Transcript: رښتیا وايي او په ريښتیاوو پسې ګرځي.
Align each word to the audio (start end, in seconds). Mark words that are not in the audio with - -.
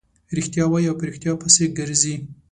رښتیا 0.37 0.65
وايي 0.67 0.87
او 0.89 0.97
په 0.99 1.03
ريښتیاوو 1.09 1.41
پسې 1.43 1.63
ګرځي. 1.77 2.15